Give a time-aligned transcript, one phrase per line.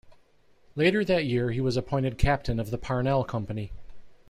[0.75, 3.71] Later that year he was appointed captain of the Parnell Company.